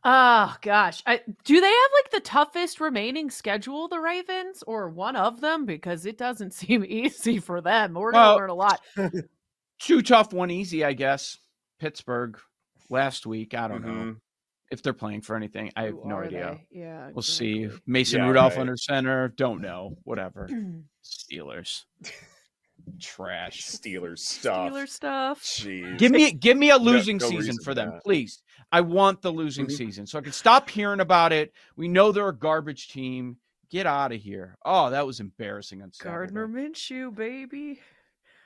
Oh 0.05 0.53
gosh, 0.61 1.01
I, 1.05 1.21
do 1.45 1.61
they 1.61 1.67
have 1.67 1.91
like 2.03 2.11
the 2.11 2.19
toughest 2.19 2.81
remaining 2.81 3.29
schedule, 3.29 3.87
the 3.87 3.99
Ravens, 3.99 4.61
or 4.67 4.89
one 4.89 5.15
of 5.15 5.39
them? 5.39 5.65
Because 5.65 6.05
it 6.05 6.17
doesn't 6.17 6.51
seem 6.53 6.83
easy 6.83 7.39
for 7.39 7.61
them. 7.61 7.93
We're 7.93 8.11
gonna 8.11 8.27
Well- 8.29 8.37
learn 8.37 8.49
a 8.49 8.53
lot. 8.55 8.81
Two 9.79 10.01
tough, 10.01 10.33
one 10.33 10.51
easy, 10.51 10.83
I 10.83 10.93
guess. 10.93 11.37
Pittsburgh 11.79 12.39
last 12.89 13.25
week. 13.25 13.53
I 13.53 13.67
don't 13.67 13.83
know 13.83 13.89
Mhm. 14.13 14.15
if 14.71 14.81
they're 14.81 14.93
playing 14.93 15.21
for 15.21 15.35
anything. 15.35 15.71
I 15.75 15.83
have 15.83 15.93
Who 15.93 16.07
no 16.07 16.17
idea. 16.19 16.59
they? 16.71 16.79
Yeah, 16.79 17.09
We'll 17.13 17.21
see. 17.21 17.69
Mason 17.85 18.19
Yeah, 18.21 18.27
Rudolph 18.27 18.53
right. 18.53 18.61
under 18.61 18.77
center. 18.77 19.29
Don't 19.29 19.61
know. 19.61 19.97
Whatever. 20.03 20.47
Steelers. 21.03 21.83
Trash. 22.99 23.61
Steelers 23.63 24.19
stuff. 24.19 24.71
Steeler 24.71 24.87
stuff. 24.87 25.41
Jeez. 25.43 25.97
Give 25.97 26.11
me 26.11 26.31
give 26.31 26.57
me 26.57 26.69
a 26.69 26.77
losing 26.77 27.17
no 27.17 27.29
season 27.29 27.57
for 27.63 27.73
them, 27.73 27.89
not. 27.91 28.03
please. 28.03 28.41
I 28.71 28.81
want 28.81 29.21
the 29.21 29.31
losing 29.31 29.67
Mhm. 29.67 29.71
season 29.71 30.05
so 30.07 30.17
I 30.17 30.21
can 30.21 30.31
stop 30.31 30.69
hearing 30.69 30.99
about 30.99 31.31
it. 31.31 31.53
We 31.75 31.87
know 31.87 32.11
they're 32.11 32.29
a 32.29 32.35
garbage 32.35 32.89
team. 32.89 33.37
Get 33.69 33.85
out 33.87 34.11
of 34.11 34.21
here. 34.21 34.55
Oh, 34.65 34.89
that 34.91 35.05
was 35.07 35.19
embarrassing 35.19 35.81
on 35.81 35.91
Saturday. 35.91 36.31
Gardner 36.33 36.47
Minshew, 36.47 37.13
baby. 37.15 37.79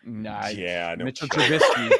Nah, 0.06 0.48
yeah, 0.48 0.96
no 0.98 1.03
Mitchell 1.06 1.27
kidding. 1.27 1.60
Trubisky. 1.60 1.91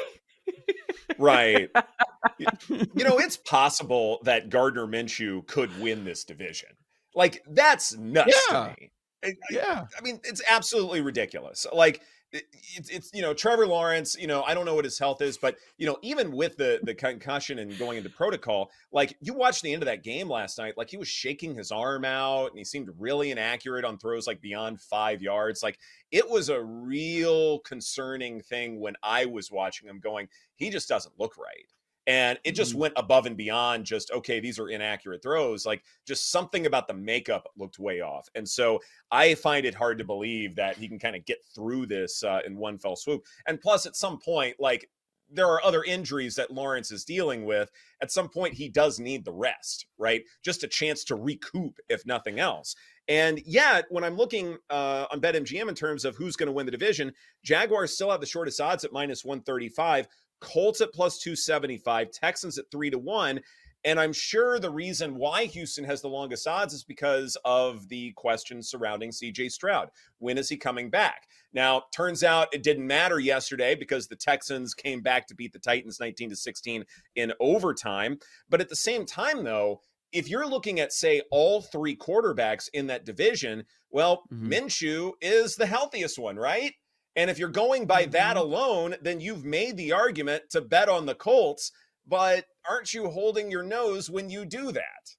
right. 1.18 1.68
you 2.68 3.04
know, 3.04 3.18
it's 3.18 3.36
possible 3.36 4.18
that 4.24 4.48
Gardner 4.48 4.86
Minshew 4.86 5.46
could 5.46 5.78
win 5.80 6.04
this 6.04 6.24
division. 6.24 6.70
Like 7.14 7.42
that's 7.48 7.96
nuts 7.96 8.34
Yeah. 8.50 8.56
to 8.74 8.80
me. 8.80 8.92
I- 9.24 9.28
I- 9.28 9.34
yeah. 9.50 9.86
I 9.96 10.00
mean, 10.02 10.20
it's 10.24 10.42
absolutely 10.48 11.00
ridiculous. 11.00 11.66
Like 11.72 11.96
it- 11.96 12.02
it's, 12.32 12.90
it's 12.90 13.10
you 13.14 13.22
know 13.22 13.32
Trevor 13.32 13.66
Lawrence. 13.66 14.16
You 14.18 14.26
know, 14.26 14.42
I 14.42 14.54
don't 14.54 14.66
know 14.66 14.74
what 14.74 14.84
his 14.84 14.98
health 14.98 15.22
is, 15.22 15.38
but 15.38 15.56
you 15.78 15.86
know, 15.86 15.96
even 16.02 16.32
with 16.32 16.56
the 16.56 16.80
the 16.82 16.94
concussion 16.94 17.58
and 17.58 17.76
going 17.78 17.96
into 17.96 18.10
protocol, 18.10 18.70
like 18.92 19.16
you 19.20 19.34
watched 19.34 19.62
the 19.62 19.72
end 19.72 19.82
of 19.82 19.86
that 19.86 20.02
game 20.02 20.28
last 20.28 20.58
night, 20.58 20.76
like 20.76 20.90
he 20.90 20.96
was 20.96 21.08
shaking 21.08 21.54
his 21.54 21.72
arm 21.72 22.04
out 22.04 22.50
and 22.50 22.58
he 22.58 22.64
seemed 22.64 22.90
really 22.98 23.30
inaccurate 23.30 23.84
on 23.84 23.98
throws 23.98 24.26
like 24.26 24.40
beyond 24.40 24.80
five 24.80 25.22
yards. 25.22 25.62
Like 25.62 25.78
it 26.10 26.28
was 26.28 26.48
a 26.48 26.62
real 26.62 27.60
concerning 27.60 28.40
thing 28.40 28.80
when 28.80 28.94
I 29.02 29.24
was 29.26 29.50
watching 29.50 29.88
him. 29.88 30.00
Going, 30.00 30.28
he 30.56 30.70
just 30.70 30.88
doesn't 30.88 31.18
look 31.18 31.36
right. 31.38 31.66
And 32.08 32.40
it 32.42 32.52
just 32.52 32.72
Mhm. 32.72 32.78
went 32.78 32.94
above 32.96 33.26
and 33.26 33.36
beyond 33.36 33.84
just, 33.86 34.10
okay, 34.10 34.40
these 34.40 34.58
are 34.58 34.68
inaccurate 34.70 35.22
throws. 35.22 35.66
Like 35.66 35.84
just 36.06 36.30
something 36.30 36.66
about 36.66 36.88
the 36.88 36.94
makeup 36.94 37.48
looked 37.56 37.78
way 37.78 38.00
off. 38.00 38.28
And 38.34 38.48
so 38.48 38.80
I 39.12 39.34
find 39.36 39.66
it 39.66 39.74
hard 39.74 39.98
to 39.98 40.04
believe 40.04 40.56
that 40.56 40.78
he 40.78 40.88
can 40.88 40.98
kind 40.98 41.14
of 41.14 41.26
get 41.26 41.44
through 41.54 41.86
this 41.86 42.24
uh, 42.24 42.40
in 42.46 42.56
one 42.56 42.78
fell 42.78 42.96
swoop. 42.96 43.24
And 43.46 43.60
plus, 43.60 43.86
at 43.86 43.94
some 43.94 44.18
point, 44.18 44.56
like 44.58 44.90
there 45.30 45.46
are 45.48 45.62
other 45.62 45.84
injuries 45.84 46.34
that 46.36 46.50
Lawrence 46.50 46.90
is 46.90 47.04
dealing 47.04 47.44
with. 47.44 47.70
At 48.00 48.10
some 48.10 48.30
point, 48.30 48.54
he 48.54 48.70
does 48.70 48.98
need 48.98 49.26
the 49.26 49.32
rest, 49.32 49.84
right? 49.98 50.24
Just 50.42 50.64
a 50.64 50.68
chance 50.68 51.04
to 51.04 51.16
recoup, 51.16 51.78
if 51.90 52.06
nothing 52.06 52.40
else. 52.40 52.74
And 53.08 53.42
yet, 53.44 53.84
when 53.90 54.04
I'm 54.04 54.16
looking 54.16 54.56
uh, 54.70 55.06
on 55.12 55.20
BetMGM 55.20 55.68
in 55.68 55.74
terms 55.74 56.06
of 56.06 56.16
who's 56.16 56.36
going 56.36 56.46
to 56.46 56.52
win 56.52 56.64
the 56.64 56.72
division, 56.72 57.12
Jaguars 57.44 57.92
still 57.94 58.10
have 58.10 58.20
the 58.20 58.26
shortest 58.26 58.58
odds 58.60 58.84
at 58.84 58.92
minus 58.92 59.22
135, 59.24 60.08
Colts 60.40 60.80
at 60.80 60.92
plus 60.92 61.18
275, 61.18 62.10
Texans 62.10 62.58
at 62.58 62.70
three 62.70 62.90
to 62.90 62.98
one. 62.98 63.40
And 63.84 64.00
I'm 64.00 64.12
sure 64.12 64.58
the 64.58 64.70
reason 64.70 65.14
why 65.14 65.44
Houston 65.44 65.84
has 65.84 66.02
the 66.02 66.08
longest 66.08 66.48
odds 66.48 66.74
is 66.74 66.82
because 66.82 67.36
of 67.44 67.88
the 67.88 68.12
questions 68.16 68.68
surrounding 68.68 69.10
CJ 69.10 69.52
Stroud. 69.52 69.90
When 70.18 70.36
is 70.36 70.48
he 70.48 70.56
coming 70.56 70.90
back? 70.90 71.28
Now, 71.52 71.84
turns 71.92 72.24
out 72.24 72.48
it 72.52 72.64
didn't 72.64 72.86
matter 72.88 73.20
yesterday 73.20 73.76
because 73.76 74.08
the 74.08 74.16
Texans 74.16 74.74
came 74.74 75.00
back 75.00 75.28
to 75.28 75.34
beat 75.34 75.52
the 75.52 75.60
Titans 75.60 76.00
19 76.00 76.30
to 76.30 76.36
16 76.36 76.84
in 77.14 77.32
overtime. 77.38 78.18
But 78.48 78.60
at 78.60 78.68
the 78.68 78.76
same 78.76 79.06
time, 79.06 79.44
though, 79.44 79.80
if 80.10 80.28
you're 80.28 80.48
looking 80.48 80.80
at, 80.80 80.92
say, 80.92 81.22
all 81.30 81.62
three 81.62 81.96
quarterbacks 81.96 82.68
in 82.72 82.88
that 82.88 83.04
division, 83.04 83.64
well, 83.90 84.24
Mhm. 84.32 84.48
Minshew 84.52 85.12
is 85.20 85.54
the 85.54 85.66
healthiest 85.66 86.18
one, 86.18 86.36
right? 86.36 86.74
And 87.18 87.28
if 87.28 87.36
you're 87.36 87.48
going 87.48 87.84
by 87.84 88.04
that 88.06 88.36
alone, 88.36 88.94
then 89.02 89.20
you've 89.20 89.44
made 89.44 89.76
the 89.76 89.90
argument 89.92 90.44
to 90.50 90.60
bet 90.60 90.88
on 90.88 91.04
the 91.04 91.16
Colts. 91.16 91.72
But 92.06 92.44
aren't 92.70 92.94
you 92.94 93.10
holding 93.10 93.50
your 93.50 93.64
nose 93.64 94.08
when 94.08 94.30
you 94.30 94.44
do 94.44 94.70
that? 94.70 95.16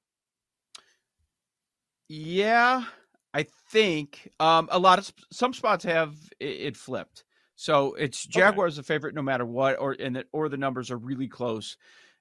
Yeah, 2.08 2.86
I 3.34 3.46
think 3.70 4.32
um, 4.40 4.70
a 4.72 4.80
lot 4.80 4.98
of 4.98 5.08
sp- 5.12 5.28
some 5.34 5.54
spots 5.54 5.84
have 5.84 6.16
it, 6.40 6.46
it 6.46 6.78
flipped. 6.78 7.26
So 7.56 7.96
it's 7.96 8.26
Jaguars 8.26 8.78
a 8.78 8.84
favorite 8.84 9.14
no 9.14 9.22
matter 9.22 9.46
what, 9.46 9.78
or 9.78 9.98
and 10.00 10.16
the, 10.16 10.26
or 10.32 10.48
the 10.48 10.56
numbers 10.56 10.92
are 10.92 10.98
really 10.98 11.28
close 11.28 11.76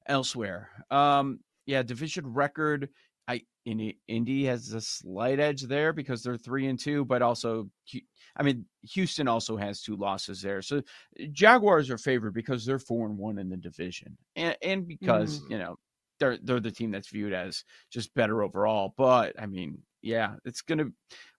elsewhere. 0.07 0.71
Um, 0.91 1.39
yeah, 1.67 1.85
division 1.85 2.35
record. 2.35 2.89
I 3.69 3.71
in 3.71 3.93
Indy 4.09 4.45
has 4.45 4.73
a 4.73 4.81
slight 4.81 5.41
edge 5.41 5.63
there 5.63 5.93
because 5.93 6.23
they're 6.23 6.37
three 6.37 6.67
and 6.67 6.79
two, 6.79 7.05
but 7.05 7.23
also 7.23 7.69
I 8.37 8.43
mean 8.43 8.65
Houston 8.93 9.29
also 9.29 9.57
has 9.57 9.83
two 9.83 9.97
losses 9.97 10.41
there. 10.41 10.63
So 10.63 10.83
eh, 11.19 11.27
Jaguars 11.33 11.91
are 11.91 11.99
favored 11.99 12.35
because 12.35 12.65
they're 12.65 12.79
four 12.79 13.07
and 13.07 13.19
one 13.19 13.39
in 13.39 13.49
the 13.49 13.57
division, 13.57 14.17
and 14.37 14.57
and 14.63 14.87
because 14.87 15.41
mm-hmm. 15.41 15.53
you 15.53 15.59
know 15.59 15.79
they're 16.19 16.39
they're 16.43 16.61
the 16.61 16.71
team 16.71 16.91
that's 16.91 17.09
viewed 17.09 17.33
as 17.33 17.65
just 17.91 18.15
better 18.15 18.43
overall. 18.43 18.95
But 18.97 19.41
I 19.41 19.47
mean, 19.47 19.79
yeah, 20.03 20.37
it's 20.45 20.63
gonna. 20.63 20.87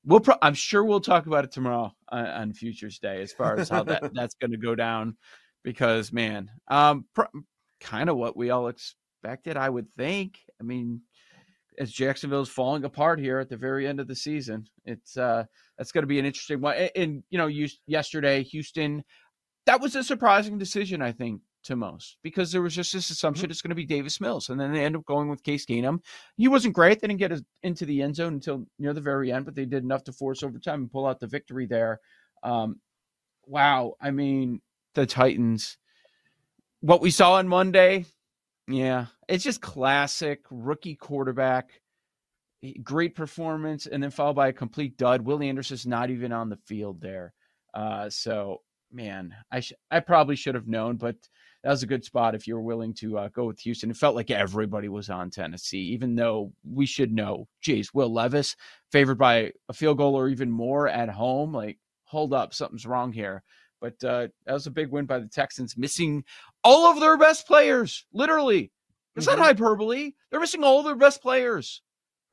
We'll. 0.06 0.20
Pro- 0.20 0.38
I'm 0.42 0.54
sure 0.54 0.84
we'll 0.84 1.02
talk 1.02 1.26
about 1.26 1.46
it 1.46 1.52
tomorrow 1.52 1.94
on, 2.10 2.26
on 2.26 2.54
Futures 2.54 3.00
Day 3.00 3.22
as 3.22 3.34
far 3.34 3.58
as 3.58 3.70
how 3.70 3.84
that 3.84 4.04
that's 4.14 4.36
gonna 4.36 4.58
go 4.58 4.76
down, 4.76 5.18
because 5.64 6.12
man, 6.12 6.50
um, 6.68 7.06
pr- 7.14 7.24
kind 7.80 8.10
of 8.10 8.18
what 8.18 8.38
we 8.38 8.50
all 8.50 8.68
expected, 8.68 9.58
I 9.58 9.70
would 9.70 9.92
think. 9.94 10.40
I 10.60 10.64
mean, 10.64 11.02
as 11.80 11.92
Jacksonville's 11.92 12.50
falling 12.50 12.84
apart 12.84 13.20
here 13.20 13.40
at 13.40 13.50
the 13.50 13.58
very 13.58 13.88
end 13.88 14.00
of 14.00 14.08
the 14.08 14.16
season, 14.16 14.66
it's 14.86 15.18
uh 15.18 15.46
that's 15.78 15.92
going 15.92 16.04
to 16.04 16.08
be 16.08 16.20
an 16.20 16.26
interesting 16.26 16.62
one. 16.62 16.76
And, 16.76 16.92
and 16.96 17.24
you 17.30 17.38
know, 17.38 17.48
you 17.48 17.68
yesterday 17.88 18.44
Houston, 18.44 19.04
that 19.66 19.82
was 19.82 19.96
a 19.96 20.04
surprising 20.04 20.58
decision, 20.58 21.02
I 21.02 21.12
think, 21.12 21.42
to 21.64 21.76
most 21.76 22.18
because 22.24 22.52
there 22.52 22.62
was 22.62 22.76
just 22.76 22.94
this 22.94 23.10
assumption 23.10 23.50
it's 23.50 23.62
going 23.62 23.70
to 23.70 23.76
be 23.76 23.86
Davis 23.86 24.22
Mills, 24.22 24.50
and 24.50 24.60
then 24.60 24.74
they 24.74 24.84
end 24.84 24.96
up 24.96 25.06
going 25.06 25.30
with 25.30 25.44
Case 25.44 25.66
Keenum. 25.66 26.00
He 26.38 26.48
wasn't 26.48 26.76
great; 26.76 27.02
they 27.02 27.08
didn't 27.08 27.20
get 27.20 27.40
into 27.64 27.86
the 27.86 28.02
end 28.02 28.16
zone 28.16 28.34
until 28.34 28.66
near 28.78 28.94
the 28.94 29.02
very 29.02 29.32
end, 29.32 29.46
but 29.46 29.56
they 29.56 29.66
did 29.66 29.84
enough 29.84 30.04
to 30.06 30.14
force 30.14 30.44
overtime 30.44 30.82
and 30.82 30.92
pull 30.92 31.06
out 31.06 31.20
the 31.20 31.28
victory 31.28 31.66
there. 31.66 32.00
Um, 32.44 32.80
wow, 33.46 33.94
I 34.02 34.12
mean, 34.12 34.62
the 34.96 35.06
Titans. 35.06 35.78
What 36.82 37.02
we 37.02 37.12
saw 37.12 37.34
on 37.34 37.48
Monday, 37.48 38.06
yeah, 38.70 39.08
it's 39.28 39.44
just 39.44 39.62
classic 39.62 40.42
rookie 40.52 40.96
quarterback. 40.96 41.82
Great 42.84 43.16
performance, 43.16 43.88
and 43.88 44.04
then 44.04 44.12
followed 44.12 44.36
by 44.36 44.50
a 44.50 44.54
complete 44.54 44.98
dud. 44.98 45.22
Willie 45.22 45.50
Anderson's 45.50 45.88
not 45.88 46.10
even 46.10 46.32
on 46.32 46.50
the 46.50 46.58
field 46.68 47.02
there. 47.02 47.34
Uh, 47.74 48.10
so, 48.10 48.62
man, 48.92 49.34
I 49.52 49.62
sh- 49.62 49.74
I 49.90 50.02
probably 50.02 50.36
should 50.36 50.56
have 50.56 50.68
known, 50.68 50.98
but 50.98 51.16
that 51.64 51.70
was 51.70 51.84
a 51.84 51.88
good 51.88 52.04
spot 52.06 52.36
if 52.36 52.48
you 52.48 52.56
were 52.56 52.62
willing 52.62 52.94
to 52.96 53.18
uh, 53.18 53.30
go 53.30 53.46
with 53.46 53.60
Houston. 53.62 53.92
It 53.92 53.98
felt 53.98 54.16
like 54.16 54.30
everybody 54.30 54.88
was 54.90 55.10
on 55.10 55.30
Tennessee, 55.30 55.94
even 55.94 56.16
though 56.16 56.54
we 56.64 56.86
should 56.86 57.12
know. 57.12 57.48
Geez, 57.62 57.94
Will 57.94 58.14
Levis 58.14 58.56
favored 58.92 59.18
by 59.18 59.52
a 59.68 59.74
field 59.74 59.98
goal 59.98 60.16
or 60.16 60.30
even 60.30 60.52
more 60.52 60.88
at 60.88 61.10
home. 61.10 61.54
Like, 61.54 61.78
hold 62.04 62.34
up, 62.34 62.54
something's 62.54 62.86
wrong 62.86 63.12
here. 63.14 63.44
But 63.82 64.04
uh, 64.04 64.28
that 64.46 64.54
was 64.54 64.68
a 64.68 64.72
big 64.72 64.90
win 64.92 65.06
by 65.06 65.20
the 65.20 65.28
Texans, 65.28 65.78
missing 65.78 66.24
all 66.64 66.86
of 66.92 67.00
their 67.00 67.18
best 67.18 67.48
players. 67.48 68.06
Literally, 68.14 68.72
it's 69.16 69.26
Mhm. 69.26 69.38
not 69.38 69.46
hyperbole. 69.46 70.12
They're 70.30 70.40
missing 70.40 70.64
all 70.64 70.84
their 70.84 70.96
best 70.96 71.22
players. 71.22 71.82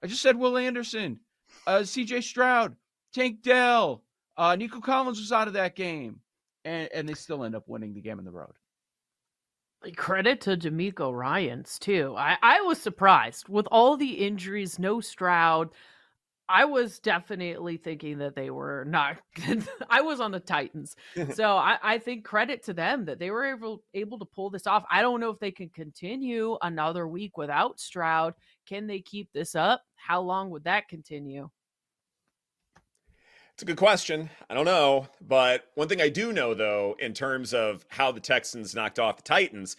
I 0.03 0.09
just 0.09 0.23
said 0.23 0.37
Will 0.37 0.59
Anderson, 0.59 1.21
uh, 1.67 1.85
C.J. 1.85 2.21
Stroud, 2.23 2.76
Tank 3.15 3.43
Dell, 3.43 4.03
uh, 4.37 4.57
Nico 4.57 4.81
Collins 4.81 5.19
was 5.21 5.33
out 5.33 5.47
of 5.49 5.55
that 5.55 5.76
game, 5.76 6.21
and 6.65 6.88
and 6.93 7.09
they 7.09 7.15
still 7.15 7.45
end 7.45 7.55
up 7.55 7.69
winning 7.69 7.95
the 7.95 8.00
game 8.03 8.19
on 8.19 8.25
the 8.25 8.31
road. 8.33 8.53
Credit 9.97 10.41
to 10.43 10.57
DeMeco 10.57 11.12
Ryans 11.17 11.79
too. 11.79 12.15
I, 12.17 12.37
I 12.43 12.61
was 12.62 12.81
surprised 12.81 13.49
with 13.49 13.69
all 13.71 13.97
the 13.97 14.26
injuries, 14.26 14.79
no 14.81 15.00
Stroud. 15.00 15.71
I 16.49 16.65
was 16.65 17.00
definitely 17.00 17.76
thinking 17.76 18.19
that 18.19 18.37
they 18.37 18.50
were 18.50 18.85
not. 18.87 19.17
I 19.91 20.00
was 20.03 20.21
on 20.21 20.31
the 20.31 20.41
Titans, 20.41 20.95
so 21.35 21.57
I, 21.57 21.79
I 21.83 21.99
think 21.99 22.25
credit 22.25 22.62
to 22.65 22.73
them 22.75 23.05
that 23.07 23.19
they 23.19 23.31
were 23.31 23.45
able 23.45 23.83
able 23.95 24.19
to 24.21 24.25
pull 24.25 24.50
this 24.50 24.67
off. 24.67 24.85
I 24.91 25.03
don't 25.03 25.21
know 25.21 25.31
if 25.31 25.41
they 25.41 25.50
can 25.50 25.69
continue 25.71 26.57
another 26.62 27.09
week 27.09 27.37
without 27.37 27.81
Stroud. 27.81 28.35
Can 28.67 28.87
they 28.87 29.00
keep 29.00 29.33
this 29.33 29.55
up? 29.55 29.83
How 29.97 30.21
long 30.21 30.50
would 30.50 30.65
that 30.65 30.88
continue? 30.88 31.49
It's 33.55 33.62
a 33.62 33.67
good 33.67 33.76
question. 33.79 34.29
I 34.50 34.55
don't 34.55 34.67
know. 34.67 35.09
But 35.21 35.65
one 35.76 35.88
thing 35.88 36.03
I 36.03 36.11
do 36.11 36.33
know, 36.33 36.53
though, 36.53 36.95
in 36.99 37.15
terms 37.15 37.55
of 37.55 37.87
how 37.88 38.12
the 38.12 38.21
Texans 38.21 38.75
knocked 38.75 38.99
off 38.99 39.17
the 39.17 39.23
Titans, 39.23 39.76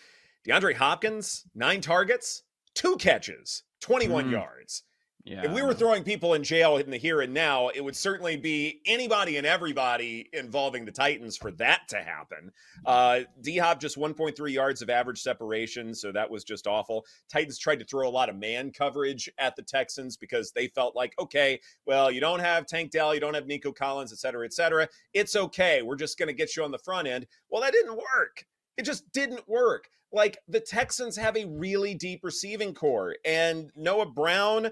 DeAndre 0.47 0.73
Hopkins, 0.73 1.43
nine 1.53 1.81
targets, 1.81 2.41
two 2.73 2.95
catches, 2.97 3.63
21 3.81 4.25
Mm. 4.29 4.31
yards. 4.31 4.83
Yeah, 5.27 5.43
if 5.43 5.51
we 5.51 5.61
were 5.61 5.73
throwing 5.73 6.03
people 6.03 6.35
in 6.35 6.43
jail 6.43 6.77
in 6.77 6.89
the 6.89 6.95
here 6.95 7.19
and 7.19 7.33
now, 7.33 7.67
it 7.67 7.83
would 7.83 7.97
certainly 7.97 8.37
be 8.37 8.79
anybody 8.85 9.35
and 9.35 9.45
everybody 9.45 10.29
involving 10.31 10.85
the 10.85 10.91
Titans 10.91 11.35
for 11.35 11.51
that 11.51 11.81
to 11.89 11.97
happen. 11.97 12.49
Uh, 12.85 13.21
D 13.41 13.57
Hop 13.57 13.81
just 13.81 13.97
1.3 13.97 14.53
yards 14.53 14.81
of 14.81 14.89
average 14.89 15.21
separation, 15.21 15.93
so 15.93 16.13
that 16.13 16.29
was 16.29 16.45
just 16.45 16.65
awful. 16.65 17.05
Titans 17.29 17.57
tried 17.57 17.79
to 17.79 17.85
throw 17.85 18.07
a 18.07 18.09
lot 18.09 18.29
of 18.29 18.37
man 18.37 18.71
coverage 18.71 19.29
at 19.37 19.57
the 19.57 19.63
Texans 19.63 20.15
because 20.15 20.53
they 20.53 20.67
felt 20.69 20.95
like, 20.95 21.13
okay, 21.19 21.59
well, 21.85 22.09
you 22.09 22.21
don't 22.21 22.39
have 22.39 22.65
Tank 22.65 22.91
Dell, 22.91 23.13
you 23.13 23.19
don't 23.19 23.33
have 23.33 23.47
Nico 23.47 23.73
Collins, 23.73 24.13
et 24.13 24.19
cetera, 24.19 24.45
et 24.45 24.53
cetera. 24.53 24.87
It's 25.13 25.35
okay. 25.35 25.81
We're 25.81 25.97
just 25.97 26.17
going 26.17 26.27
to 26.27 26.33
get 26.33 26.55
you 26.55 26.63
on 26.63 26.71
the 26.71 26.77
front 26.77 27.05
end. 27.05 27.27
Well, 27.49 27.61
that 27.61 27.73
didn't 27.73 27.97
work. 27.97 28.45
It 28.77 28.83
just 28.83 29.11
didn't 29.11 29.47
work. 29.49 29.89
Like 30.13 30.37
the 30.47 30.61
Texans 30.61 31.17
have 31.17 31.35
a 31.35 31.45
really 31.45 31.93
deep 31.93 32.21
receiving 32.23 32.73
corps, 32.73 33.17
and 33.25 33.71
Noah 33.75 34.05
Brown, 34.05 34.69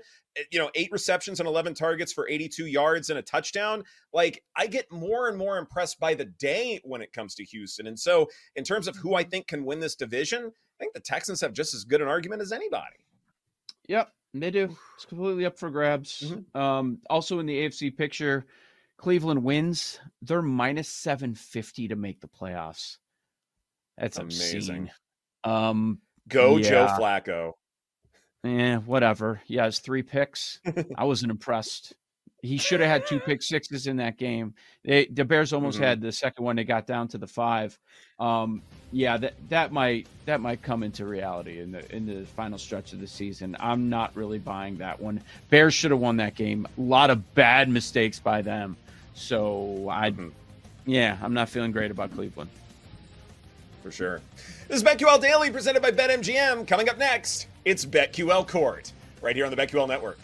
you 0.51 0.59
know, 0.59 0.69
eight 0.75 0.91
receptions 0.91 1.39
and 1.39 1.47
11 1.47 1.73
targets 1.73 2.11
for 2.11 2.27
82 2.29 2.65
yards 2.65 3.09
and 3.09 3.19
a 3.19 3.21
touchdown. 3.21 3.83
Like 4.13 4.43
I 4.55 4.67
get 4.67 4.91
more 4.91 5.27
and 5.29 5.37
more 5.37 5.57
impressed 5.57 5.99
by 5.99 6.13
the 6.13 6.25
day 6.25 6.79
when 6.83 7.01
it 7.01 7.13
comes 7.13 7.35
to 7.35 7.43
Houston. 7.45 7.87
And 7.87 7.99
so, 7.99 8.29
in 8.55 8.63
terms 8.63 8.87
of 8.87 8.95
who 8.95 9.15
I 9.15 9.23
think 9.23 9.47
can 9.47 9.65
win 9.65 9.79
this 9.79 9.95
division, 9.95 10.45
I 10.45 10.83
think 10.83 10.93
the 10.93 10.99
Texans 10.99 11.41
have 11.41 11.53
just 11.53 11.73
as 11.73 11.83
good 11.83 12.01
an 12.01 12.07
argument 12.07 12.41
as 12.41 12.51
anybody. 12.51 12.97
Yep, 13.87 14.11
they 14.33 14.51
do. 14.51 14.75
It's 14.95 15.05
completely 15.05 15.45
up 15.45 15.57
for 15.57 15.69
grabs. 15.69 16.21
Mhm. 16.21 16.55
Um, 16.59 16.99
also 17.09 17.39
in 17.39 17.45
the 17.45 17.57
AFC 17.59 17.91
picture, 17.95 18.45
Cleveland 18.97 19.43
wins, 19.43 19.99
they're 20.21 20.41
minus 20.41 20.89
750 20.89 21.89
to 21.89 21.95
make 21.95 22.19
the 22.21 22.27
playoffs. 22.27 22.97
That's 23.97 24.17
Amazing. 24.17 24.59
obscene. 24.59 24.91
Um, 25.43 26.01
Go 26.27 26.59
Joe 26.59 26.87
Flacco. 26.99 27.53
Eh, 28.45 28.75
whatever. 28.77 29.41
He 29.45 29.55
has 29.55 29.79
three 29.79 30.03
picks. 30.03 30.59
I 30.95 31.03
wasn't 31.03 31.31
impressed. 31.31 31.93
He 32.41 32.57
should 32.57 32.79
have 32.79 32.89
had 32.89 33.07
two 33.07 33.19
pick 33.19 33.41
sixes 33.41 33.87
in 33.87 33.97
that 33.97 34.17
game. 34.17 34.53
They, 34.83 35.05
the 35.07 35.25
Bears 35.25 35.51
almost 35.51 35.79
Mhm. 35.79 35.83
had 35.83 36.01
the 36.01 36.11
second 36.11 36.45
one. 36.45 36.55
They 36.55 36.63
got 36.63 36.85
down 36.85 37.07
to 37.09 37.17
the 37.17 37.25
five. 37.25 37.77
Um, 38.19 38.61
yeah, 38.91 39.17
that 39.17 39.33
that 39.49 39.71
might 39.71 40.05
that 40.25 40.41
might 40.41 40.61
come 40.61 40.83
into 40.83 41.05
reality 41.05 41.59
in 41.59 41.71
the 41.71 41.95
in 41.95 42.05
the 42.05 42.23
final 42.27 42.59
stretch 42.59 42.93
of 42.93 42.99
the 42.99 43.07
season. 43.07 43.57
I'm 43.59 43.89
not 43.89 44.15
really 44.15 44.37
buying 44.37 44.77
that 44.77 44.99
one. 45.01 45.21
Bears 45.49 45.73
should 45.73 45.89
have 45.91 45.99
won 45.99 46.17
that 46.17 46.35
game. 46.35 46.67
A 46.77 46.81
lot 46.81 47.09
of 47.09 47.33
bad 47.33 47.67
mistakes 47.67 48.19
by 48.19 48.43
them. 48.43 48.77
So 49.15 49.87
I, 49.89 50.11
Mhm. 50.11 50.31
yeah, 50.85 51.17
I'm 51.23 51.33
not 51.33 51.49
feeling 51.49 51.71
great 51.71 51.89
about 51.89 52.13
Cleveland. 52.13 52.51
For 53.85 53.91
sure. 53.91 54.19
This 54.67 54.77
is 54.77 54.83
BetQL 54.83 55.21
Daily 55.21 55.51
presented 55.51 55.79
by 55.79 55.91
BetMGM. 55.91 56.67
Coming 56.67 56.89
up 56.89 56.97
next, 56.97 57.45
it's 57.65 57.85
BetQL 57.85 58.47
Court 58.47 58.91
right 59.21 59.35
here 59.35 59.45
on 59.45 59.51
the 59.51 59.55
BetQL 59.55 59.87
Network. 59.87 60.17